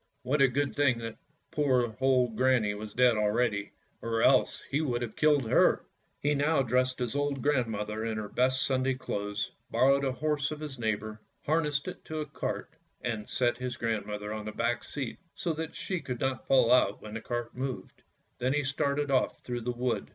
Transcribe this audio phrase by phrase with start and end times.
[0.23, 1.19] What a good thing that
[1.51, 5.85] poor old granny was dead already, or else he would have killed her."
[6.19, 10.59] He now dressed his old grandmother in her best Sunday clothes, borrowed a horse of
[10.59, 12.71] his neighbour, harnessed it to a cart,
[13.03, 17.03] and set his grandmother on the back seat, so that she could not fall out
[17.03, 18.01] when the cart moved.
[18.39, 20.09] Then he started off through the wood.